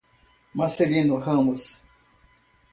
Marcelino 0.55 1.15
Ramos 1.21 1.85